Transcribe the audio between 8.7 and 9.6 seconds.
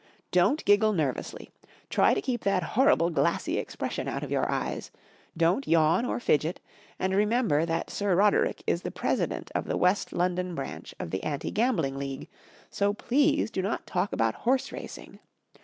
the president